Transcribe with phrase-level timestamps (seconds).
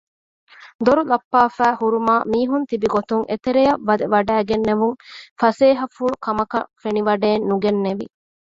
[0.85, 4.95] ދޮރުލައްޕާފައި ހުރުމާ މީހުންތިބިގޮތުން އެތެރެޔަށް ވެދެވަޑައިގެންނެވުން
[5.41, 8.05] ފަސޭހަފުޅުކަމަކަށް ފެނިވަޑައެއް ނުގެނެވި